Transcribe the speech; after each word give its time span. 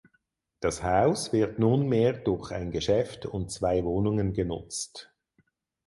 Das 0.61 0.81
Haus 0.81 1.31
wird 1.31 1.59
nunmehr 1.59 2.13
durch 2.13 2.49
ein 2.51 2.71
Geschäft 2.71 3.27
und 3.27 3.51
zwei 3.51 3.83
Wohnungen 3.83 4.33
genutzt. 4.33 5.13